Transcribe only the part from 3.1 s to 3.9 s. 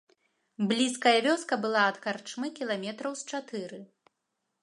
з чатыры.